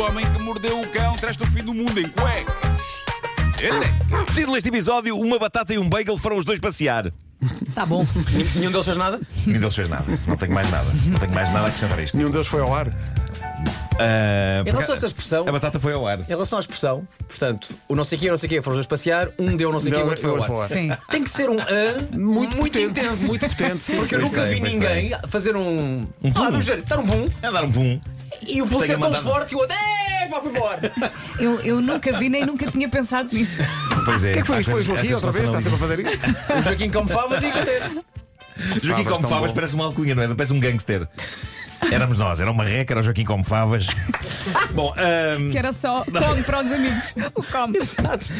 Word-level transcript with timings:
O 0.00 0.02
homem 0.02 0.24
que 0.32 0.42
mordeu 0.42 0.80
o 0.80 0.90
cão 0.92 1.14
traz-te 1.18 1.42
o 1.42 1.46
fim 1.46 1.62
do 1.62 1.74
mundo 1.74 2.00
em 2.00 2.08
cuecas. 2.08 2.54
Elecas. 3.60 4.34
Título 4.34 4.54
deste 4.54 4.70
episódio: 4.70 5.14
Uma 5.14 5.38
batata 5.38 5.74
e 5.74 5.78
um 5.78 5.86
bagel 5.86 6.16
foram 6.16 6.38
os 6.38 6.44
dois 6.46 6.58
passear. 6.58 7.12
Tá 7.74 7.84
bom. 7.84 8.06
Nenhum 8.56 8.70
deles 8.70 8.86
fez 8.86 8.96
nada? 8.96 9.20
Nenhum 9.46 9.60
deles 9.60 9.74
fez 9.74 9.90
nada. 9.90 10.06
Não 10.26 10.38
tenho 10.38 10.54
mais 10.54 10.70
nada. 10.70 10.86
Não 11.04 11.18
tenho 11.18 11.34
mais 11.34 11.50
nada 11.50 11.66
a 11.66 11.68
acrescentar 11.68 11.98
a 11.98 12.02
isto. 12.02 12.16
Nenhum 12.16 12.30
deles 12.30 12.46
foi 12.46 12.62
ao 12.62 12.74
ar. 12.74 12.86
Ah, 13.98 14.62
Em 14.66 14.70
relação 14.70 14.94
a 14.94 14.96
essa 14.96 15.06
expressão, 15.06 15.46
a 15.46 15.52
batata 15.52 15.78
foi 15.78 15.92
ao 15.92 16.06
ar. 16.06 16.20
em 16.20 16.24
relação 16.24 16.56
à 16.56 16.60
expressão, 16.60 17.06
portanto, 17.28 17.68
o 17.86 17.94
não 17.94 18.02
sei 18.02 18.16
quê, 18.16 18.28
o 18.28 18.30
não 18.30 18.38
sei 18.38 18.48
quê 18.48 18.62
foram 18.62 18.72
os 18.72 18.78
dois 18.78 18.86
passear, 18.86 19.28
um 19.38 19.54
deu 19.54 19.70
não 19.70 19.78
sei 19.78 19.92
quê, 19.92 19.98
o 19.98 20.06
outro 20.06 20.22
foi 20.22 20.30
ao 20.30 20.36
outro 20.36 20.46
foi 20.46 20.56
ao 20.56 20.62
ar. 20.62 20.68
Sim. 20.68 20.90
Tem 21.10 21.22
que 21.22 21.28
ser 21.28 21.50
um 21.50 21.58
a 21.60 22.16
Muito, 22.18 22.56
potente, 22.56 22.86
intenso. 22.98 23.24
Muito 23.24 23.46
potente, 23.46 23.84
sim. 23.84 23.96
Porque 23.98 24.14
eu 24.14 24.20
Pois 24.20 24.30
nunca 24.32 24.44
tem, 24.46 24.54
vi 24.54 24.60
pois 24.60 24.74
ninguém 24.74 25.12
fazer 25.28 25.54
um. 25.54 26.08
Um 26.22 26.28
ah, 26.28 26.30
boom. 26.30 26.44
vamos 26.52 26.64
ver, 26.64 26.80
dar 26.80 26.98
um 26.98 27.04
boom 27.04 27.26
É 27.42 27.50
dar 27.52 27.64
um 27.64 27.70
pum. 27.72 28.00
E 28.46 28.62
o 28.62 28.66
Tenho 28.66 28.80
ser 28.80 28.92
tão 28.92 29.00
mandado- 29.00 29.22
forte 29.22 29.48
que 29.50 29.54
o 29.56 29.58
outro. 29.58 29.76
É, 29.76 30.26
pá, 30.28 30.40
foi 30.40 30.50
embora. 30.50 30.92
Eu, 31.38 31.60
eu 31.60 31.80
nunca 31.80 32.12
vi 32.18 32.28
nem 32.28 32.44
nunca 32.44 32.66
tinha 32.70 32.88
pensado 32.88 33.30
nisso. 33.32 33.56
Pois 34.04 34.22
é. 34.24 34.30
O 34.30 34.32
que 34.34 34.38
é 34.38 34.42
que 34.42 34.46
foi 34.46 34.60
isto? 34.60 34.70
Foi 34.72 34.80
o 34.80 34.84
Joaquim 34.84 35.12
outra 35.14 35.32
vez? 35.32 35.44
Está 35.46 35.60
sempre 35.60 35.76
a 35.76 35.78
fazer 35.78 36.00
isto? 36.00 36.26
O 36.58 36.62
Joaquim 36.62 36.90
come 36.90 37.08
favas 37.08 37.42
e 37.42 37.46
acontece. 37.46 38.00
Joaquim 38.82 39.04
tão 39.04 39.22
favas 39.22 39.52
parece 39.52 39.74
uma 39.74 39.86
alcunha, 39.86 40.14
não 40.14 40.22
é? 40.22 40.28
Parece 40.34 40.52
um 40.52 40.60
gangster. 40.60 41.08
Éramos 41.90 42.18
nós, 42.18 42.40
era 42.40 42.50
uma 42.50 42.64
reca, 42.64 42.92
era 42.92 43.00
o 43.00 43.02
Joaquim 43.02 43.24
como 43.24 43.42
favas. 43.42 43.86
Bom, 44.72 44.94
ahm, 44.96 45.50
Que 45.50 45.58
era 45.58 45.72
só 45.72 46.04
come 46.04 46.42
para 46.42 46.62
os 46.62 46.72
amigos. 46.72 47.14
O 47.34 47.42
come. 47.42 47.78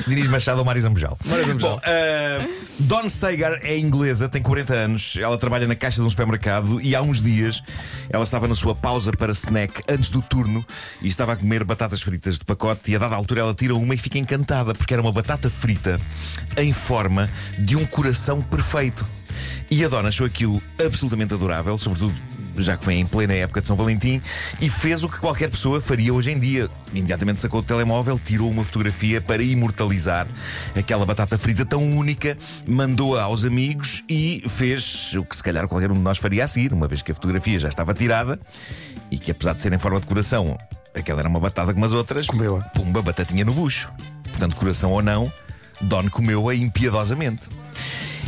Dinis 0.07 0.29
Machado 0.29 0.59
ou 0.61 0.65
Mário 0.65 0.81
Zambujal. 0.81 1.19
Mário 1.25 1.47
Zambujal. 1.47 1.77
Bom, 1.77 1.81
ah, 1.85 2.49
Dawn 2.79 3.09
Sagar 3.09 3.65
é 3.65 3.77
inglesa, 3.77 4.29
tem 4.29 4.41
40 4.41 4.73
anos, 4.73 5.17
ela 5.21 5.37
trabalha 5.37 5.67
na 5.67 5.75
caixa 5.75 6.01
de 6.01 6.07
um 6.07 6.11
supermercado 6.11 6.81
e 6.81 6.95
há 6.95 7.03
uns 7.03 7.21
dias 7.21 7.63
ela 8.09 8.25
estava 8.25 8.47
na 8.47 8.55
sua 8.55 8.75
pausa 8.75 9.11
para 9.13 9.33
snack 9.33 9.83
antes 9.89 10.11
do 10.11 10.23
turno 10.23 10.65
e 11.03 11.09
estava 11.09 11.33
a 11.33 11.37
comer 11.37 11.65
batatas 11.65 12.03
fritas 12.03 12.39
de 12.39 12.45
pacote 12.45 12.93
e 12.93 12.97
a 12.97 12.99
dada 12.99 13.17
altura 13.17 13.41
ela 13.41 13.55
tira 13.55 13.75
uma 13.75 13.95
e 13.95 13.99
fica 13.99 14.19
encantada 14.19 14.75
porque 14.75 14.95
era 14.95 15.03
uma 15.03 15.13
batata 15.13 15.51
frita 15.51 16.01
em 16.57 16.73
forma 16.73 17.29
de 17.59 17.77
um 17.77 17.85
coração 17.85 18.41
perfeito. 18.43 19.05
E 19.71 19.85
a 19.85 19.89
dona 19.89 20.09
achou 20.09 20.27
aquilo 20.27 20.63
absolutamente 20.79 21.35
adorável, 21.35 21.77
sobretudo 21.79 22.15
já 22.57 22.77
que 22.77 22.85
foi 22.85 22.95
em 22.95 23.07
plena 23.07 23.33
época 23.35 23.61
de 23.61 23.67
São 23.67 23.77
Valentim, 23.77 24.21
e 24.61 24.69
fez 24.69 25.03
o 25.03 25.09
que 25.09 25.19
qualquer 25.19 25.51
pessoa 25.51 25.81
faria 25.81 26.13
hoje 26.13 26.31
em 26.31 26.39
dia. 26.39 26.69
Imediatamente 26.93 27.41
sacou 27.41 27.61
o 27.61 27.63
telemóvel, 27.63 28.19
tirou 28.19 28.51
uma 28.51 28.65
fotografia 28.65 29.21
para 29.21 29.43
imortalizar 29.43 30.27
aquela 30.77 31.07
batata 31.07 31.39
frita 31.39 31.65
tão 31.65 31.83
única, 31.97 32.37
mandou-a 32.67 33.23
aos 33.23 33.45
amigos 33.45 34.03
e 34.09 34.45
fez 34.49 35.15
o 35.15 35.25
que 35.25 35.37
se 35.37 35.43
calhar 35.43 35.67
qualquer 35.69 35.91
um 35.91 35.95
de 35.95 36.01
nós 36.01 36.19
faria 36.19 36.45
a 36.45 36.49
seguir, 36.49 36.73
uma 36.73 36.89
vez 36.89 37.03
que 37.03 37.13
a 37.13 37.15
fotografia 37.15 37.59
já 37.59 37.69
estava 37.69 37.95
tirada 37.95 38.39
e 39.11 39.19
que 39.19 39.31
apesar 39.31 39.55
de 39.55 39.63
ser 39.63 39.73
em 39.73 39.79
forma 39.79 40.01
de 40.01 40.07
coração, 40.07 40.59
aquela 40.95 41.21
era 41.21 41.29
uma 41.29 41.41
batata 41.41 41.73
como 41.73 41.85
as 41.85 41.93
outras, 41.93 42.27
Comeu-a. 42.27 42.63
pumba, 42.71 43.03
batatinha 43.03 43.45
no 43.45 43.55
bucho. 43.55 43.91
Portanto, 44.25 44.57
coração 44.57 44.93
ou 44.93 45.03
não, 45.03 45.33
Don 45.81 46.09
comeu-a 46.11 46.55
impiedosamente. 46.55 47.49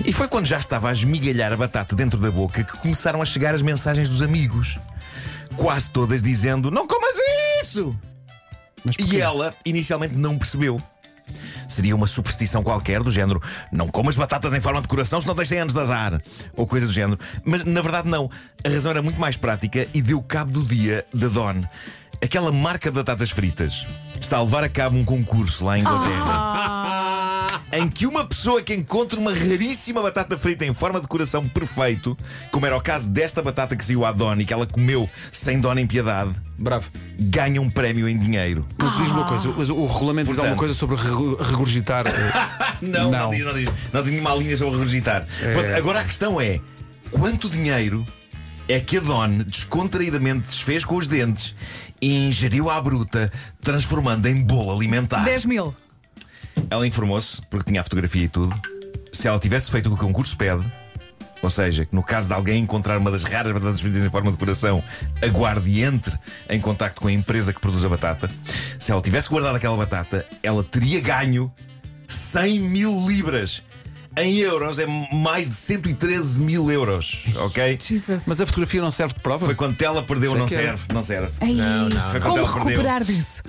E 0.05 0.13
foi 0.13 0.29
quando 0.29 0.47
já 0.47 0.59
estava 0.59 0.89
a 0.89 0.93
esmigalhar 0.93 1.53
a 1.53 1.57
batata 1.57 1.95
dentro 1.95 2.19
da 2.19 2.31
boca 2.31 2.65
que 2.65 2.77
começaram 2.79 3.21
a 3.21 3.25
chegar 3.25 3.55
as 3.55 3.63
mensagens 3.63 4.09
dos 4.09 4.23
amigos. 4.23 4.79
Quase 5.57 5.91
todas 5.91 6.23
dizendo: 6.23 6.71
Não 6.71 6.87
comas 6.87 7.17
isso! 7.63 7.97
Mas 8.85 8.97
E 8.99 9.21
ela 9.21 9.55
inicialmente 9.65 10.17
não 10.17 10.39
percebeu. 10.39 10.83
Seria 11.69 11.95
uma 11.95 12.07
superstição 12.07 12.63
qualquer, 12.63 13.03
do 13.03 13.11
género 13.11 13.41
não 13.71 13.89
comas 13.89 14.17
batatas 14.17 14.53
em 14.53 14.61
forma 14.61 14.83
de 14.83 14.89
coração 14.89 15.21
se 15.21 15.27
não 15.27 15.35
tens 15.35 15.49
100 15.49 15.59
anos 15.61 15.75
de 15.75 15.81
azar. 15.81 16.21
Ou 16.55 16.67
coisa 16.67 16.87
do 16.87 16.93
género. 16.93 17.19
Mas 17.45 17.65
na 17.65 17.81
verdade, 17.81 18.09
não. 18.09 18.31
A 18.65 18.69
razão 18.69 18.91
era 18.91 19.03
muito 19.03 19.21
mais 19.21 19.37
prática 19.37 19.87
e 19.95 20.03
deu 20.03 20.21
cabo 20.23 20.51
do 20.53 20.65
dia 20.65 21.07
da 21.15 21.29
Don. 21.29 21.63
Aquela 22.23 22.53
marca 22.53 22.91
de 22.91 22.97
batatas 22.97 23.31
fritas 23.31 23.87
está 24.21 24.37
a 24.37 24.43
levar 24.43 24.65
a 24.65 24.69
cabo 24.69 24.97
um 24.97 25.05
concurso 25.05 25.65
lá 25.65 25.79
em 25.79 25.81
Inglaterra. 25.81 26.82
Em 27.75 27.89
que 27.89 28.07
uma 28.07 28.23
pessoa 28.27 28.61
que 28.61 28.75
encontra 28.75 29.19
uma 29.19 29.33
raríssima 29.33 30.03
batata 30.03 30.37
frita 30.39 30.67
em 30.67 30.75
forma 30.75 31.01
de 31.01 31.07
coração 31.09 31.49
perfeito, 31.49 32.15
como 32.51 32.67
era 32.67 32.77
o 32.77 32.81
caso 32.83 33.09
desta 33.09 33.41
batata 33.41 33.75
que 33.75 33.83
saiu 33.83 34.05
à 34.05 34.13
Don 34.13 34.35
e 34.35 34.45
que 34.45 34.53
ela 34.53 34.67
comeu 34.67 35.09
sem 35.33 35.59
dona 35.59 35.81
em 35.81 35.87
piedade, 35.87 36.33
Bravo. 36.59 36.91
ganha 37.19 37.63
um 37.63 37.71
prémio 37.71 38.07
em 38.07 38.19
dinheiro. 38.19 38.67
Mas 38.77 38.93
diz-me 38.93 39.13
uma 39.13 39.27
coisa, 39.27 39.55
mas 39.57 39.71
o 39.71 39.87
regulamento 39.87 40.29
diz 40.31 40.39
alguma 40.39 40.57
coisa 40.57 40.75
sobre 40.75 40.97
regu- 40.97 41.37
regurgitar. 41.37 42.07
eh, 42.07 42.13
Não, 42.83 43.11
não, 43.11 43.21
Não. 43.21 43.31
diz, 43.31 43.45
não 43.45 43.55
diz. 43.55 43.73
Não 43.91 44.03
tem 44.03 44.13
nenhuma 44.13 44.35
linha 44.35 44.55
sobre 44.57 44.75
regurgitar. 44.75 45.27
Pronto, 45.55 45.75
agora 45.75 46.01
a 46.01 46.05
questão 46.05 46.39
é: 46.39 46.61
quanto 47.11 47.49
dinheiro 47.49 48.07
é 48.69 48.81
que 48.81 48.99
a 48.99 49.01
Don 49.01 49.39
descontraídamente 49.47 50.47
desfez 50.49 50.85
com 50.85 50.97
os 50.97 51.07
dentes 51.09 51.55
e 52.03 52.27
ingeriu 52.29 52.69
à 52.69 52.79
bruta, 52.83 53.33
transformando 53.63 54.27
em 54.27 54.43
bolo 54.45 54.77
alimentar? 54.77 55.25
10 55.25 55.47
mil. 55.47 55.75
Ela 56.73 56.87
informou-se, 56.87 57.43
porque 57.51 57.71
tinha 57.71 57.83
a 57.83 57.85
fotografia 57.85 58.25
e 58.25 58.29
tudo, 58.31 58.59
se 59.13 59.29
ela 59.29 59.39
tivesse 59.39 59.71
feito 59.71 59.89
o 59.89 59.91
que 59.95 60.03
o 60.03 60.07
concurso 60.07 60.35
pede. 60.39 60.67
Ou 61.43 61.51
seja, 61.51 61.85
que 61.85 61.95
no 61.95 62.03
caso 62.03 62.29
de 62.29 62.33
alguém 62.35 62.63
encontrar 62.63 62.97
uma 62.97 63.11
das 63.11 63.25
raras 63.25 63.53
batatas 63.53 63.79
fritas 63.79 64.03
em 64.07 64.09
forma 64.09 64.33
de 64.33 64.39
coração, 64.39 64.83
aguarde 65.21 65.69
e 65.69 65.83
entre 65.85 66.17
em 66.49 66.59
contacto 66.59 66.99
com 67.03 67.09
a 67.09 67.13
empresa 67.13 67.53
que 67.53 67.61
produz 67.61 67.85
a 67.85 67.91
batata. 67.91 68.31
Se 68.79 68.91
ela 68.91 69.03
tivesse 69.03 69.29
guardado 69.29 69.57
aquela 69.57 69.77
batata, 69.77 70.25
ela 70.43 70.65
teria 70.65 70.99
ganho 71.03 71.53
100 72.09 72.59
mil 72.61 73.07
libras. 73.07 73.61
Em 74.17 74.37
euros 74.37 74.79
é 74.79 74.87
mais 74.87 75.49
de 75.51 75.55
113 75.57 76.41
mil 76.41 76.71
euros, 76.71 77.25
ok? 77.37 77.79
Jesus. 77.87 78.25
Mas 78.27 78.41
a 78.41 78.47
fotografia 78.47 78.81
não 78.81 78.91
serve 78.91 79.13
de 79.15 79.21
prova? 79.21 79.45
Foi 79.45 79.55
quando 79.55 79.81
ela 79.83 80.03
perdeu, 80.03 80.31
Sei 80.31 80.39
não 80.41 80.47
que 80.47 80.55
é. 80.55 80.59
serve, 80.59 80.83
não 80.93 81.03
serve. 81.03 81.33
Ei, 81.43 81.57
Foi 82.11 82.21
quando 82.21 82.23
Como 82.23 82.39
ela 82.39 82.47
perdeu. 82.53 82.65
recuperar 82.69 83.05
disso? 83.05 83.43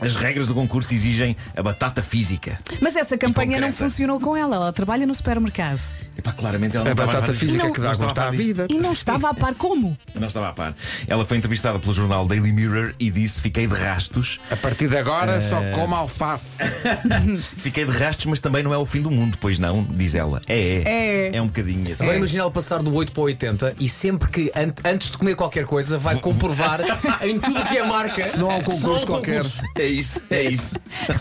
As 0.00 0.14
regras 0.14 0.46
do 0.46 0.54
concurso 0.54 0.92
exigem 0.94 1.36
a 1.56 1.62
batata 1.62 2.02
física. 2.02 2.58
Mas 2.80 2.96
essa 2.96 3.16
campanha 3.18 3.60
não 3.60 3.68
concreta. 3.68 3.84
funcionou 3.84 4.20
com 4.20 4.36
ela. 4.36 4.56
Ela 4.56 4.72
trabalha 4.72 5.06
no 5.06 5.14
supermercado. 5.14 5.80
Epá, 6.18 6.32
claramente 6.32 6.74
ela 6.76 6.84
não 6.84 6.90
A 6.90 6.92
estava 6.94 7.06
batata 7.12 7.26
par 7.26 7.30
disto. 7.32 7.46
física 7.46 7.64
Não. 7.64 7.72
que 7.72 7.80
dá 7.80 7.86
Não 7.86 7.92
estava 7.92 8.04
gosto 8.08 8.18
à 8.18 8.22
par 8.24 8.32
vida. 8.32 8.66
E 8.68 8.74
não 8.78 8.92
estava 8.92 9.30
a 9.30 9.34
par 9.34 9.54
como? 9.54 9.96
Não 10.18 10.26
estava 10.28 10.48
a 10.48 10.52
par. 10.52 10.74
Ela 11.06 11.24
foi 11.24 11.36
entrevistada 11.36 11.78
pelo 11.78 11.92
jornal 11.94 12.26
Daily 12.26 12.52
Mirror 12.52 12.92
e 12.98 13.10
disse: 13.10 13.40
Fiquei 13.40 13.66
de 13.68 13.74
rastos. 13.74 14.40
A 14.50 14.56
partir 14.56 14.88
de 14.88 14.96
agora 14.96 15.40
só 15.40 15.62
Eh. 15.62 15.72
como 15.72 15.94
alface. 15.94 16.58
Fiquei 17.58 17.84
de 17.84 17.92
rastos, 17.92 18.26
mas 18.26 18.40
também 18.40 18.62
não 18.62 18.74
é 18.74 18.78
o 18.78 18.84
fim 18.84 19.00
do 19.00 19.10
mundo, 19.10 19.38
pois 19.40 19.58
não, 19.58 19.84
diz 19.84 20.14
ela. 20.14 20.42
É, 20.48 20.58
é. 20.58 21.28
É. 21.30 21.36
É 21.36 21.42
um 21.42 21.46
bocadinho 21.46 21.92
assim. 21.92 22.02
Agora 22.02 22.16
imagina 22.18 22.42
ela 22.42 22.50
passar 22.50 22.82
do 22.82 22.92
8 22.94 23.12
para 23.12 23.20
o 23.20 23.24
80 23.24 23.74
e 23.78 23.88
sempre 23.88 24.28
que 24.28 24.52
an- 24.56 24.74
antes 24.84 25.10
de 25.10 25.18
comer 25.18 25.36
qualquer 25.36 25.64
coisa 25.66 25.98
vai 25.98 26.16
comprovar 26.18 26.80
em 27.22 27.38
tudo 27.38 27.60
o 27.60 27.64
que 27.66 27.78
é 27.78 27.86
marca. 27.86 28.26
Se 28.28 28.38
não 28.38 28.50
há 28.50 28.56
um 28.56 28.62
concurso 28.62 29.06
qualquer. 29.06 29.44
É 29.76 29.86
isso, 29.86 30.20
é 30.30 30.42
isso. 30.42 30.74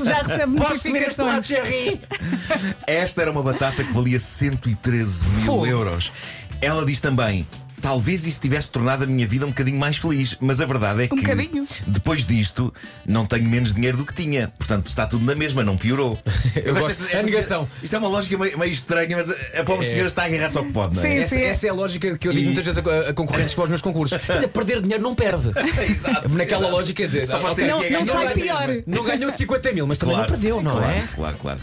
Já 0.03 0.23
recebe 0.23 0.55
Posso 0.57 0.81
comer 0.81 1.03
este 1.03 1.15
prato, 1.15 1.35
notificações. 1.35 1.47
Jerry? 1.47 2.01
Esta 2.87 3.21
era 3.21 3.31
uma 3.31 3.43
batata 3.43 3.83
que 3.83 3.93
valia 3.93 4.19
113 4.87 5.25
mil 5.25 5.45
Fogo. 5.45 5.65
euros. 5.67 6.11
Ela 6.61 6.85
diz 6.85 7.01
também. 7.01 7.45
Talvez 7.81 8.25
isso 8.25 8.39
tivesse 8.41 8.69
tornado 8.71 9.03
a 9.03 9.07
minha 9.07 9.25
vida 9.27 9.45
um 9.45 9.49
bocadinho 9.49 9.77
mais 9.77 9.97
feliz, 9.97 10.35
mas 10.41 10.59
a 10.59 10.65
verdade 10.65 11.03
é 11.03 11.07
que 11.07 11.15
bocadinho. 11.15 11.67
depois 11.85 12.25
disto 12.25 12.73
não 13.05 13.25
tenho 13.25 13.47
menos 13.47 13.73
dinheiro 13.73 13.97
do 13.97 14.05
que 14.05 14.13
tinha. 14.13 14.47
Portanto, 14.57 14.87
está 14.87 15.05
tudo 15.05 15.23
na 15.23 15.35
mesma, 15.35 15.63
não 15.63 15.77
piorou. 15.77 16.19
Eu 16.55 16.73
gosto- 16.73 16.87
desta- 16.87 17.03
a 17.05 17.07
esta- 17.11 17.23
negação. 17.23 17.69
Isto 17.83 17.95
é 17.95 17.99
uma 17.99 18.07
lógica 18.07 18.37
meio, 18.37 18.57
meio 18.57 18.71
estranha, 18.71 19.15
mas 19.15 19.29
a, 19.29 19.61
a 19.61 19.63
pobre 19.63 19.85
É. 19.85 19.89
senhora 19.89 20.07
está 20.07 20.23
a 20.23 20.25
agarrar-se 20.25 20.57
ao 20.57 20.65
que 20.65 20.71
pode, 20.73 20.95
não 20.95 21.03
é? 21.03 21.07
Sim. 21.07 21.17
Essa, 21.17 21.35
essa 21.39 21.67
é 21.67 21.69
a 21.69 21.73
lógica 21.73 22.17
que 22.17 22.27
eu 22.27 22.31
digo 22.31 22.43
E- 22.43 22.45
muitas 22.47 22.65
vezes 22.65 22.79
a, 22.85 23.09
a 23.09 23.13
concorrentes 23.13 23.51
que 23.51 23.55
vão 23.57 23.63
aos 23.63 23.69
meus 23.69 23.81
concursos. 23.81 24.17
Quer 24.21 24.33
dizer, 24.33 24.47
perder 24.47 24.81
dinheiro 24.81 25.03
não 25.03 25.13
perde. 25.13 25.51
Exato, 25.89 26.29
Naquela 26.29 26.61
exato. 26.61 26.73
lógica 26.75 27.07
de. 27.07 27.25
Só 27.27 27.39
pode 27.39 27.51
ok, 27.51 27.63
ser 27.65 27.71
Não, 27.71 27.79
aqui 27.79 27.95
a 27.95 27.99
não 27.99 28.05
sai 28.07 28.25
Não 28.25 28.33
pior. 28.33 28.67
Não 28.87 29.03
ganhou 29.03 29.29
50 29.31 29.71
mil, 29.73 29.85
mas 29.87 29.97
também 29.97 30.17
não 30.17 30.25
perdeu, 30.25 30.61
não 30.61 30.71
claro, 30.71 30.91
é? 30.91 31.03
Claro, 31.15 31.37
claro. 31.37 31.59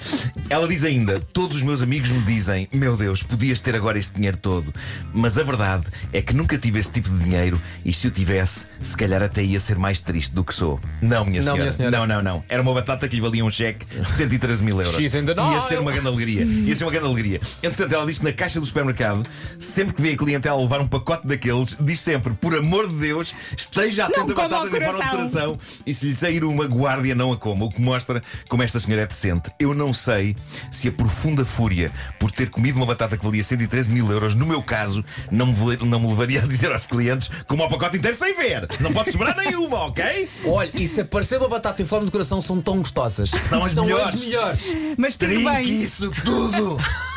Ela 0.48 0.68
diz 0.68 0.84
ainda: 0.84 1.20
Todos 1.32 1.56
os 1.56 1.62
meus 1.62 1.82
amigos 1.82 2.10
me 2.10 2.20
dizem, 2.22 2.68
meu 2.72 2.96
Deus, 2.96 3.22
podias 3.22 3.60
ter 3.60 3.74
agora 3.74 3.98
esse 3.98 4.14
dinheiro 4.14 4.36
todo. 4.36 4.72
Mas 5.12 5.36
a 5.38 5.42
verdade 5.42 5.84
é 6.12 6.22
que 6.22 6.34
nunca 6.34 6.56
tive 6.58 6.78
esse 6.78 6.90
tipo 6.92 7.08
de 7.08 7.18
dinheiro 7.24 7.60
e 7.84 7.92
se 7.92 8.06
o 8.06 8.10
tivesse, 8.10 8.66
se 8.80 8.96
calhar 8.96 9.22
até 9.22 9.42
ia 9.42 9.58
ser 9.60 9.78
mais 9.78 10.00
triste 10.00 10.34
do 10.34 10.44
que 10.44 10.54
sou. 10.54 10.80
Não, 11.00 11.24
minha 11.24 11.38
Não, 11.38 11.42
senhora. 11.42 11.60
minha 11.60 11.72
senhora. 11.72 11.98
Não, 11.98 12.06
não, 12.06 12.22
não. 12.22 12.44
Era 12.48 12.62
uma 12.62 12.72
batata 12.74 13.08
que 13.08 13.16
lhe 13.16 13.22
valia 13.22 13.44
um 13.44 13.50
cheque 13.50 13.84
de 13.86 14.10
113 14.10 14.62
mil 14.62 14.80
euros. 14.80 14.94
She's 14.94 15.14
in 15.14 15.24
the 15.24 15.34
Ia 15.34 15.60
ser 15.60 15.78
uma 15.80 15.92
grande 15.92 16.08
alegria. 16.08 16.44
Ia 16.44 16.76
ser 16.76 16.84
uma 16.84 16.90
grande 16.90 17.06
alegria. 17.08 17.40
Entretanto, 17.62 17.94
ela 17.94 18.06
diz 18.06 18.18
que 18.18 18.24
na 18.24 18.32
caixa 18.32 18.60
do 18.60 18.66
supermercado, 18.66 19.26
sempre 19.58 19.94
que 19.94 20.02
vê 20.02 20.10
a 20.12 20.16
clientela 20.16 20.60
levar 20.60 20.80
um 20.80 20.86
pacote 20.88 21.26
daqueles, 21.26 21.76
diz 21.80 22.00
sempre: 22.00 22.34
por 22.34 22.54
amor 22.56 22.88
de 22.88 22.94
Deus, 22.96 23.34
esteja 23.56 24.06
atento 24.06 24.32
a 24.32 24.34
batatas 24.34 24.72
em 24.74 24.80
forma 24.80 25.04
de 25.04 25.10
coração. 25.10 25.58
e 25.86 25.92
se 25.94 26.06
lhe 26.06 26.14
sair 26.14 26.44
uma 26.44 26.64
guardia, 26.64 27.14
não 27.14 27.32
a 27.32 27.36
coma. 27.36 27.64
O 27.66 27.70
que 27.70 27.80
mostra 27.80 28.22
como 28.48 28.62
esta 28.62 28.78
senhora 28.80 29.02
é 29.02 29.06
decente. 29.06 29.50
Eu 29.58 29.74
não 29.74 29.92
sei 29.92 30.36
se 30.70 30.88
a 30.88 30.92
profunda 30.92 31.44
fúria 31.44 31.90
por 32.18 32.30
ter 32.30 32.50
comido 32.50 32.76
uma 32.76 32.86
batata 32.86 33.16
que 33.16 33.24
valia 33.24 33.42
113 33.42 33.90
mil 33.90 34.10
euros, 34.10 34.34
no 34.34 34.46
meu 34.46 34.62
caso, 34.62 35.04
não 35.30 35.46
me, 35.46 35.54
não 35.94 36.00
me 36.00 36.08
levaria 36.08 36.42
a 36.42 36.46
dizer 36.46 36.72
aos 36.72 36.88
clientes 36.88 37.30
como 37.46 37.62
o 37.64 37.68
pacote 37.68 37.98
inteiro 37.98 38.16
sem 38.16 38.36
ver. 38.36 38.66
Não 38.80 38.92
pode 38.92 39.12
sobrar 39.12 39.36
nenhuma, 39.36 39.84
ok? 39.86 40.28
Olha, 40.44 40.70
e 40.74 40.86
se 40.88 41.02
aparecer 41.02 41.38
uma 41.38 41.48
batata 41.48 41.82
em 41.82 41.84
forma 41.84 42.04
de 42.06 42.10
coração, 42.10 42.40
são 42.40 42.60
tão 42.60 42.78
gostosas. 42.78 43.30
São 43.30 43.62
as 43.62 43.74
melhores. 43.74 44.14
as 44.14 44.24
melhores. 44.24 44.76
Mas 44.98 45.16
tudo 45.16 45.28
Trinque 45.30 45.50
bem. 45.50 45.82
isso 45.82 46.10
tudo! 46.24 46.76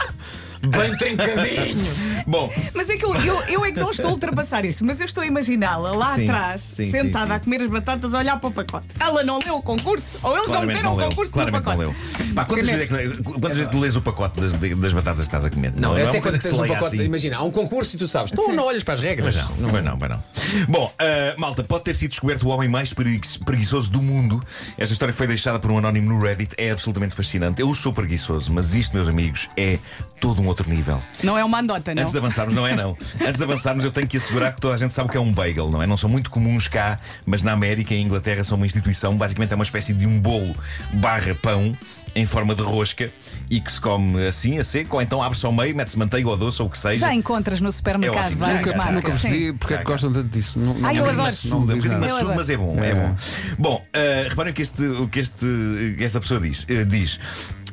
Bem 0.69 0.98
trincadinho. 0.98 1.88
Bom, 2.28 2.52
Mas 2.74 2.90
é 2.90 2.98
que 2.98 3.06
eu, 3.06 3.16
eu, 3.16 3.42
eu 3.48 3.66
é 3.66 3.72
que 3.72 3.80
não 3.80 3.90
estou 3.90 4.08
a 4.08 4.12
ultrapassar 4.12 4.66
isso, 4.66 4.84
mas 4.84 5.00
eu 5.00 5.06
estou 5.06 5.24
a 5.24 5.28
imaginá-la 5.28 5.94
lá 5.94 6.16
Sim, 6.16 6.24
atrás, 6.25 6.62
sim, 6.62 6.92
sentada 6.92 7.25
sim, 7.25 7.30
sim. 7.31 7.36
a 7.36 7.40
comer 7.40 7.62
as 7.62 7.69
batatas, 7.69 8.14
a 8.14 8.18
olhar 8.19 8.38
para 8.40 8.50
o 8.50 8.52
pacote. 8.52 8.88
Ela 9.00 9.24
não 9.24 9.40
leu 9.40 9.56
o 9.56 9.62
concurso, 9.62 10.18
ou 10.22 10.31
eles 10.31 10.42
não 10.42 10.48
claramente 10.48 10.75
meteram 10.78 10.90
não 10.90 10.96
o 10.96 11.00
leu. 11.00 11.10
concurso 11.10 11.31
Claramente 11.31 11.64
no 11.66 11.72
não 11.72 11.78
pacote. 11.94 12.18
leu. 12.25 12.34
Pá, 12.36 12.46
quantas 12.46 12.66
vezes, 12.66 12.81
é 12.81 13.08
que, 13.08 13.24
quantas 13.24 13.56
vezes 13.56 13.72
tu 13.72 13.80
lês 13.80 13.96
o 13.96 14.02
pacote 14.02 14.42
das, 14.42 14.52
das 14.54 14.94
batatas 14.94 15.19
que 15.22 15.28
estás 15.28 15.46
a 15.46 15.50
comer? 15.50 15.72
Não, 15.78 15.98
é 15.98 16.02
até 16.06 16.18
uma 16.18 16.22
coisa 16.22 16.38
quando 16.38 16.38
que 16.38 16.44
se 16.44 16.50
tens 16.50 16.60
um 16.60 16.62
leia 16.64 16.74
pacote. 16.75 16.96
assim. 16.96 17.06
Imagina, 17.06 17.38
há 17.38 17.44
um 17.44 17.52
concurso 17.52 17.96
e 17.96 18.00
tu 18.00 18.08
sabes. 18.08 18.31
Tu 18.31 18.52
não 18.52 18.66
olhas 18.66 18.84
para 18.84 18.94
as 18.96 19.00
regras. 19.00 19.34
Mas 19.36 19.50
não, 19.50 19.56
não 19.58 19.70
vai 19.70 19.81
não, 19.81 19.98
vai 19.98 20.10
não. 20.10 20.24
Bom, 20.68 20.94
ah, 21.00 21.36
malta, 21.38 21.63
pode 21.63 21.86
ter 21.86 21.94
sido 21.96 22.10
descoberto 22.12 22.44
o 22.44 22.50
homem 22.50 22.68
mais 22.68 22.92
pregui- 22.94 23.22
preguiçoso 23.46 23.90
do 23.90 24.02
mundo. 24.02 24.44
Esta 24.78 24.92
história 24.92 25.13
foi 25.13 25.28
deixada 25.28 25.60
por 25.60 25.72
um 25.72 25.78
anónimo 25.78 26.10
no 26.13 26.22
Reddit. 26.22 26.54
É 26.58 26.72
absolutamente 26.72 27.16
fascinante. 27.16 27.62
Eu 27.62 27.74
sou 27.74 27.94
preguiçoso, 27.94 28.52
mas 28.52 28.74
isto, 28.75 28.94
meus 28.96 29.08
amigos, 29.08 29.48
é 29.56 29.80
todo 30.20 30.42
um 30.42 30.48
outro 30.48 30.56
nível. 30.68 31.01
Não 31.24 31.38
é 31.38 31.44
uma 31.44 31.59
andota, 31.59 31.94
não. 31.94 32.01
Antes 32.04 32.13
de 32.13 32.18
avançarmos, 32.19 32.56
não 32.56 32.65
é 32.65 32.75
não. 32.75 32.98
Antes 33.21 33.38
de 33.38 33.44
avançarmos, 33.44 33.83
eu 33.86 33.92
tenho 33.92 34.07
que 34.07 34.18
assegurar 34.18 34.54
que 34.54 34.62
toda 34.62 34.74
a 34.74 34.77
gente 34.77 34.94
sabe 34.94 35.09
o 35.09 35.12
que 35.12 35.18
é 35.18 35.21
um 35.21 35.31
bagel, 35.33 35.69
não 35.69 35.81
é? 35.81 35.88
Não 35.88 35.98
são 35.98 36.09
muito 36.09 36.30
comuns 36.30 36.68
cá, 36.68 37.00
mas 37.25 37.44
na 37.44 37.51
América 37.51 37.94
e 37.94 37.98
em 37.98 38.06
Inglaterra 38.06 38.44
são 38.44 38.57
uma 38.57 38.65
instituição. 38.65 39.15
Basicamente 39.18 39.51
é 39.51 39.56
uma 39.56 39.63
espécie 39.63 39.94
de 39.94 40.06
um 40.07 40.19
bolo 40.19 40.56
barra 40.94 41.36
pão 41.36 41.77
em 42.15 42.25
forma 42.25 42.56
de 42.56 42.63
rosca 42.63 43.12
e 43.48 43.62
que 43.62 43.71
se 43.71 43.80
come 43.80 44.25
assim, 44.25 44.57
a 44.57 44.63
seco, 44.63 44.95
ou 44.95 45.01
então 45.04 45.21
abre-se 45.21 45.45
ao 45.45 45.51
meio, 45.51 45.75
mete-se 45.75 46.00
manteiga 46.00 46.27
ou 46.27 46.36
doce 46.36 46.60
ou 46.62 46.68
o 46.68 46.71
que 46.71 46.77
seja. 46.77 47.06
Já 47.06 47.13
encontras 47.13 47.62
no 47.62 47.69
É 47.69 47.71
supermercado 47.71 48.25
ótimo. 48.25 48.39
várias 48.39 48.74
marcas. 48.74 48.94
Nunca 48.95 49.07
percebi 49.10 49.53
porque 49.53 49.74
é 49.75 49.77
que 49.77 49.83
gostam 49.83 50.12
tanto 50.12 50.27
disso. 50.30 50.57
Não, 50.57 50.74
não 50.74 50.88
Ai, 50.88 50.98
eu 50.98 51.03
adoro. 51.03 51.18
nada, 51.18 51.30
maçudo, 51.30 51.56
não 51.65 51.71
é 51.71 51.75
um 51.75 51.77
bocadinho 51.77 52.00
maçudo, 52.01 52.33
mas 52.36 52.50
é 52.50 52.57
bom, 52.57 52.83
é, 52.83 52.89
É. 52.89 52.95
bom. 52.95 53.15
Bom, 53.60 53.86
ah, 53.94 54.30
reparem 54.30 54.51
o 54.51 54.56
que, 54.56 54.62
este, 54.63 54.83
o 54.83 55.07
que 55.07 55.19
este, 55.19 55.95
esta 56.00 56.19
pessoa 56.19 56.39
diz. 56.39 56.65
Eh, 56.68 56.86
diz. 56.86 57.19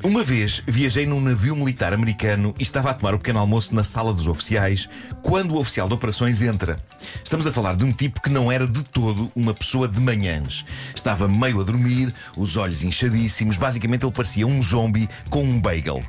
Uma 0.04 0.22
vez 0.22 0.62
viajei 0.66 1.06
num 1.06 1.18
navio 1.18 1.56
militar 1.56 1.94
americano 1.94 2.54
e 2.58 2.62
estava 2.62 2.90
a 2.90 2.94
tomar 2.94 3.14
o 3.14 3.18
pequeno 3.18 3.38
almoço 3.38 3.74
na 3.74 3.82
sala 3.82 4.12
dos 4.12 4.26
oficiais 4.26 4.86
quando 5.22 5.54
o 5.54 5.58
oficial 5.58 5.88
de 5.88 5.94
operações 5.94 6.42
entra. 6.42 6.78
Estamos 7.24 7.46
a 7.46 7.52
falar 7.52 7.74
de 7.74 7.86
um 7.86 7.90
tipo 7.90 8.20
que 8.20 8.28
não 8.28 8.52
era 8.52 8.66
de 8.66 8.82
todo 8.82 9.32
uma 9.34 9.54
pessoa 9.54 9.88
de 9.88 9.98
manhãs. 9.98 10.62
Estava 10.94 11.26
meio 11.26 11.58
a 11.58 11.64
dormir, 11.64 12.12
os 12.36 12.58
olhos 12.58 12.84
inchadíssimos, 12.84 13.56
basicamente 13.56 14.04
ele 14.04 14.12
parecia 14.12 14.46
um 14.46 14.62
zombie 14.62 15.08
com 15.30 15.42
um 15.42 15.58
bagel. 15.58 16.02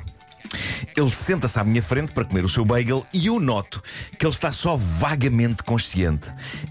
Ele 0.96 1.10
senta-se 1.10 1.58
à 1.58 1.64
minha 1.64 1.82
frente 1.82 2.10
para 2.12 2.24
comer 2.24 2.42
o 2.42 2.48
seu 2.48 2.64
bagel 2.64 3.04
e 3.12 3.26
eu 3.26 3.38
noto 3.38 3.82
que 4.18 4.24
ele 4.24 4.32
está 4.32 4.50
só 4.50 4.78
vagamente 4.78 5.62
consciente. 5.62 6.26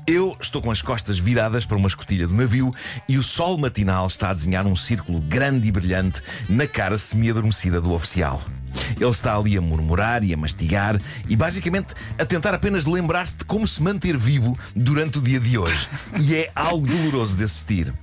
Eu 0.07 0.35
estou 0.41 0.63
com 0.63 0.71
as 0.71 0.81
costas 0.81 1.19
viradas 1.19 1.63
para 1.63 1.77
uma 1.77 1.87
escotilha 1.87 2.27
do 2.27 2.33
navio 2.33 2.73
e 3.07 3.19
o 3.19 3.23
sol 3.23 3.55
matinal 3.55 4.07
está 4.07 4.31
a 4.31 4.33
desenhar 4.33 4.65
um 4.65 4.75
círculo 4.75 5.21
grande 5.21 5.67
e 5.67 5.71
brilhante 5.71 6.23
na 6.49 6.65
cara 6.65 6.97
semi-adormecida 6.97 7.79
do 7.79 7.93
oficial. 7.93 8.41
Ele 8.99 9.09
está 9.09 9.37
ali 9.37 9.57
a 9.57 9.61
murmurar 9.61 10.23
e 10.23 10.33
a 10.33 10.37
mastigar 10.37 10.99
e 11.27 11.35
basicamente 11.35 11.93
a 12.17 12.25
tentar 12.25 12.53
apenas 12.53 12.85
lembrar-se 12.85 13.37
de 13.37 13.45
como 13.45 13.67
se 13.67 13.81
manter 13.81 14.17
vivo 14.17 14.57
durante 14.75 15.17
o 15.19 15.21
dia 15.21 15.39
de 15.39 15.57
hoje. 15.57 15.87
E 16.19 16.35
é 16.35 16.51
algo 16.55 16.87
doloroso 16.87 17.37
de 17.37 17.43
assistir. 17.43 17.93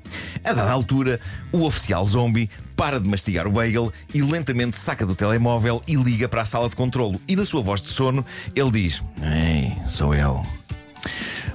A 0.44 0.52
dada 0.52 0.70
altura, 0.70 1.20
o 1.52 1.64
oficial 1.64 2.04
zombie 2.04 2.50
para 2.76 2.98
de 2.98 3.08
mastigar 3.08 3.46
o 3.46 3.52
bagel 3.52 3.92
e 4.12 4.22
lentamente 4.22 4.78
saca 4.78 5.06
do 5.06 5.14
telemóvel 5.14 5.82
e 5.86 5.94
liga 5.94 6.28
para 6.28 6.42
a 6.42 6.44
sala 6.44 6.68
de 6.68 6.76
controlo. 6.76 7.20
E 7.28 7.36
na 7.36 7.46
sua 7.46 7.62
voz 7.62 7.80
de 7.80 7.88
sono, 7.88 8.24
ele 8.54 8.70
diz: 8.70 9.02
Ei, 9.22 9.72
sou 9.88 10.14
eu. 10.14 10.44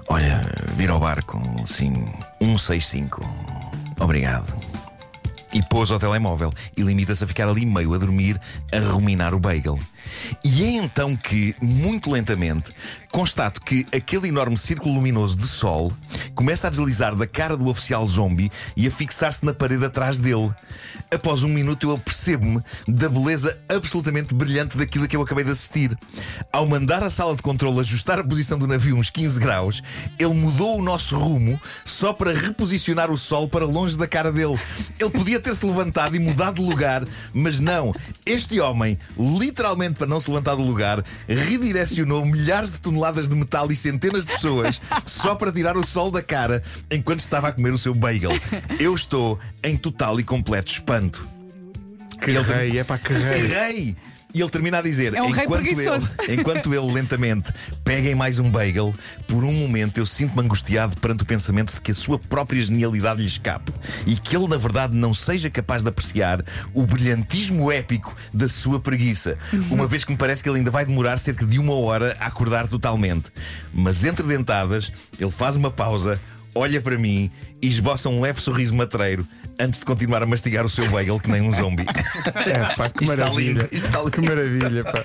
Olha, 0.09 0.41
vira 0.77 0.93
ao 0.93 0.99
barco, 0.99 1.37
sim, 1.67 1.93
165. 2.39 3.27
Obrigado. 3.99 4.66
E 5.57 5.63
pôs 5.63 5.89
ao 5.89 5.97
telemóvel 5.97 6.53
e 6.77 6.83
limita-se 6.83 7.23
a 7.23 7.27
ficar 7.27 7.49
ali 7.49 7.65
meio 7.65 7.91
a 7.95 7.97
dormir, 7.97 8.39
a 8.71 8.77
ruminar 8.77 9.33
o 9.33 9.39
bagel. 9.39 9.79
E 10.43 10.63
é 10.63 10.69
então 10.71 11.15
que, 11.15 11.55
muito 11.61 12.11
lentamente, 12.11 12.73
constato 13.11 13.61
que 13.61 13.85
aquele 13.91 14.27
enorme 14.27 14.57
círculo 14.57 14.95
luminoso 14.95 15.37
de 15.37 15.47
sol 15.47 15.93
começa 16.35 16.67
a 16.67 16.69
deslizar 16.69 17.15
da 17.15 17.25
cara 17.25 17.57
do 17.57 17.67
oficial 17.67 18.07
zombie 18.07 18.51
e 18.75 18.87
a 18.87 18.91
fixar-se 18.91 19.45
na 19.45 19.53
parede 19.53 19.85
atrás 19.85 20.19
dele. 20.19 20.51
Após 21.09 21.43
um 21.43 21.47
minuto, 21.47 21.89
eu 21.89 21.97
percebo-me 21.97 22.61
da 22.87 23.07
beleza 23.07 23.57
absolutamente 23.69 24.33
brilhante 24.33 24.77
daquilo 24.77 25.07
que 25.07 25.15
eu 25.15 25.21
acabei 25.21 25.43
de 25.43 25.51
assistir. 25.51 25.97
Ao 26.51 26.65
mandar 26.65 27.01
a 27.03 27.09
sala 27.09 27.35
de 27.35 27.41
controle 27.41 27.79
ajustar 27.79 28.19
a 28.19 28.23
posição 28.23 28.59
do 28.59 28.67
navio 28.67 28.95
uns 28.95 29.09
15 29.09 29.39
graus, 29.39 29.81
ele 30.19 30.33
mudou 30.33 30.77
o 30.77 30.81
nosso 30.81 31.17
rumo 31.17 31.59
só 31.85 32.11
para 32.11 32.33
reposicionar 32.33 33.09
o 33.09 33.17
sol 33.17 33.47
para 33.47 33.65
longe 33.65 33.97
da 33.97 34.07
cara 34.07 34.31
dele. 34.31 34.59
Ele 34.99 35.09
podia 35.09 35.39
ter-se 35.39 35.65
levantado 35.65 36.15
e 36.15 36.19
mudado 36.19 36.61
de 36.61 36.69
lugar, 36.69 37.07
mas 37.33 37.59
não. 37.59 37.95
Este 38.25 38.59
homem, 38.59 38.99
literalmente 39.17 39.86
para 39.95 40.07
não 40.07 40.19
se 40.19 40.29
levantar 40.29 40.55
do 40.55 40.63
lugar, 40.63 41.03
redirecionou 41.27 42.25
milhares 42.25 42.71
de 42.71 42.79
toneladas 42.79 43.29
de 43.29 43.35
metal 43.35 43.71
e 43.71 43.75
centenas 43.75 44.25
de 44.25 44.33
pessoas 44.33 44.81
só 45.05 45.35
para 45.35 45.51
tirar 45.51 45.77
o 45.77 45.85
sol 45.85 46.11
da 46.11 46.21
cara 46.21 46.63
enquanto 46.91 47.19
estava 47.19 47.47
a 47.47 47.51
comer 47.51 47.73
o 47.73 47.77
seu 47.77 47.93
bagel. 47.93 48.31
Eu 48.79 48.93
estou 48.93 49.39
em 49.63 49.77
total 49.77 50.19
e 50.19 50.23
completo 50.23 50.71
espanto. 50.71 51.27
Que 52.21 52.31
rei, 52.31 52.79
é 52.79 52.83
para 52.83 52.97
que 52.97 53.13
rei. 53.13 53.47
Rei! 53.47 53.97
E 54.33 54.41
ele 54.41 54.49
termina 54.49 54.79
a 54.79 54.81
dizer: 54.81 55.13
É 55.13 55.21
um 55.21 55.29
enquanto, 55.29 55.65
ele, 55.65 56.03
enquanto 56.39 56.73
ele 56.73 56.93
lentamente 56.93 57.51
pega 57.83 58.09
em 58.09 58.15
mais 58.15 58.39
um 58.39 58.49
bagel, 58.49 58.93
por 59.25 59.43
um 59.43 59.51
momento 59.51 59.97
eu 59.99 60.05
sinto-me 60.05 60.43
angustiado 60.43 60.95
perante 60.97 61.23
o 61.23 61.25
pensamento 61.25 61.73
de 61.73 61.81
que 61.81 61.91
a 61.91 61.95
sua 61.95 62.19
própria 62.19 62.61
genialidade 62.61 63.21
lhe 63.21 63.27
escape 63.27 63.71
e 64.05 64.15
que 64.15 64.35
ele, 64.35 64.47
na 64.47 64.57
verdade, 64.57 64.95
não 64.95 65.13
seja 65.13 65.49
capaz 65.49 65.81
de 65.81 65.89
apreciar 65.89 66.43
o 66.73 66.85
brilhantismo 66.85 67.71
épico 67.71 68.15
da 68.33 68.49
sua 68.49 68.79
preguiça, 68.79 69.37
uma 69.71 69.87
vez 69.87 70.03
que 70.03 70.11
me 70.11 70.17
parece 70.17 70.43
que 70.43 70.49
ele 70.49 70.59
ainda 70.59 70.71
vai 70.71 70.85
demorar 70.85 71.17
cerca 71.17 71.45
de 71.45 71.57
uma 71.57 71.73
hora 71.73 72.15
a 72.19 72.27
acordar 72.27 72.67
totalmente. 72.67 73.31
Mas 73.73 74.03
entre 74.03 74.25
dentadas, 74.25 74.91
ele 75.19 75.31
faz 75.31 75.55
uma 75.55 75.71
pausa, 75.71 76.19
olha 76.53 76.81
para 76.81 76.97
mim 76.97 77.31
e 77.61 77.67
esboça 77.67 78.09
um 78.09 78.21
leve 78.21 78.41
sorriso 78.41 78.75
matreiro. 78.75 79.27
Antes 79.59 79.79
de 79.79 79.85
continuar 79.85 80.21
a 80.21 80.25
mastigar 80.25 80.63
o 80.65 80.69
seu 80.69 80.87
bagel 80.89 81.19
que 81.19 81.29
nem 81.31 81.41
um 81.41 81.51
zombie. 81.51 81.85
É 82.45 82.75
pá, 82.75 82.89
que 82.89 83.03
Isto 83.03 83.13
está 83.13 83.25
maravilha. 83.25 83.47
lindo, 83.53 83.69
isto 83.71 83.87
está 83.87 83.99
lindo. 83.99 84.11
Que 84.11 84.21
maravilha, 84.21 84.83
pá. 84.83 85.03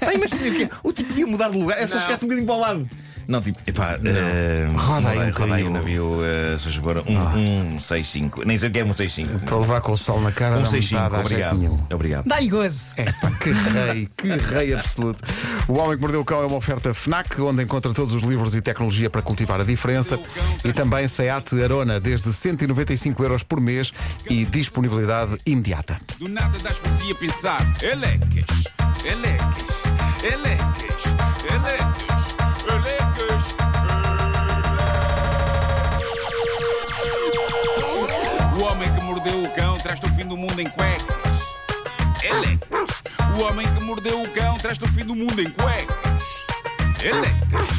Pá, 0.00 0.14
imagina 0.14 0.48
o 0.48 0.54
quê? 0.54 0.68
O 0.82 0.92
tipo 0.92 1.08
podia 1.10 1.26
mudar 1.26 1.50
de 1.50 1.58
lugar, 1.58 1.78
é 1.78 1.86
só 1.86 1.94
Não. 1.96 2.02
chegar-se 2.02 2.24
um 2.24 2.28
bocadinho 2.28 2.46
para 2.46 2.56
o 2.56 2.60
lado. 2.60 2.90
Não, 3.28 3.40
tipo, 3.40 3.58
epá, 3.66 3.98
eh, 4.04 4.66
Roda 4.76 5.08
aí 5.10 5.18
um 5.18 5.30
roda 5.32 5.54
aí 5.54 5.62
o 5.64 5.70
navio, 5.70 6.16
uh, 6.16 6.58
se 6.58 6.70
favor, 6.72 7.04
um, 7.06 7.74
um 7.74 7.80
65. 7.80 8.44
Nem 8.44 8.56
sei 8.56 8.68
o 8.68 8.72
que 8.72 8.78
é 8.80 8.84
um 8.84 8.94
65. 8.94 9.38
Para 9.40 9.56
levar 9.58 9.80
com 9.80 9.92
o 9.92 9.96
sol 9.96 10.20
na 10.20 10.32
cara, 10.32 10.56
Um 10.56 10.62
não 10.62 10.62
me 10.62 10.68
65, 10.68 11.04
está 11.04 11.06
a 11.06 11.10
jeito 11.10 11.26
obrigado. 11.26 11.58
nenhum. 11.58 11.86
Obrigado. 11.92 12.26
Dá-lhe 12.26 12.48
gozo. 12.48 12.80
É 12.96 13.04
pá, 13.04 13.30
que 13.30 13.50
rei, 13.52 14.08
que 14.16 14.28
rei 14.28 14.74
absoluto. 14.74 15.22
O 15.68 15.74
Homem 15.74 15.96
que 15.96 16.00
Mordeu 16.00 16.20
o 16.20 16.24
Cão 16.24 16.42
é 16.42 16.46
uma 16.46 16.56
oferta 16.56 16.92
FNAC, 16.92 17.40
onde 17.40 17.62
encontra 17.62 17.92
todos 17.94 18.14
os 18.14 18.22
livros 18.22 18.54
e 18.54 18.60
tecnologia 18.60 19.08
para 19.08 19.22
cultivar 19.22 19.60
a 19.60 19.64
diferença. 19.64 20.18
E 20.64 20.72
também 20.72 21.06
Seat 21.08 21.62
Arona, 21.62 22.00
desde 22.00 22.32
195 22.32 23.22
euros 23.22 23.42
por 23.42 23.60
mês 23.60 23.92
e 24.28 24.44
disponibilidade 24.44 25.38
imediata. 25.46 25.98
Do 26.18 26.28
nada 26.28 26.58
das 26.58 26.78
por 26.78 26.90
ti 26.96 27.12
a 27.12 27.14
pensar. 27.14 27.60
Elecas, 27.82 28.64
elecas, 29.04 29.82
elecas, 30.22 30.51
traz-te 39.92 40.06
o 40.06 40.14
fim 40.14 40.26
do 40.26 40.36
mundo 40.38 40.58
em 40.58 40.68
cuecas. 40.70 41.16
Elecas. 42.22 43.02
O 43.36 43.42
homem 43.42 43.66
que 43.74 43.84
mordeu 43.84 44.22
o 44.22 44.32
cão 44.32 44.58
traz-te 44.58 44.84
o 44.84 44.88
fim 44.88 45.04
do 45.04 45.14
mundo 45.14 45.38
em 45.42 45.50
cuecas. 45.50 45.96
Elecas. 47.02 47.72